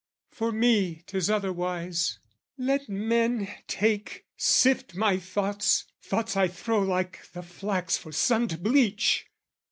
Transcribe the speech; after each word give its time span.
For 0.31 0.51
me, 0.51 1.03
'Tis 1.05 1.29
otherwise: 1.29 2.17
let 2.57 2.89
men 2.89 3.47
take, 3.67 4.25
sift 4.35 4.95
my 4.95 5.17
thoughts 5.19 5.85
Thoughts 6.01 6.35
I 6.35 6.47
throw 6.47 6.79
like 6.79 7.31
the 7.33 7.43
flax 7.43 7.97
for 7.97 8.11
sun 8.11 8.47
to 8.47 8.57
bleach! 8.57 9.27